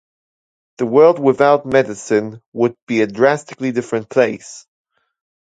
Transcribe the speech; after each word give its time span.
The 0.79 0.87
world 0.87 1.19
without 1.19 1.63
medicine 1.67 2.41
would 2.53 2.75
be 2.87 3.01
a 3.01 3.05
drastically 3.05 3.71
different 3.71 4.09
place. 4.09 4.65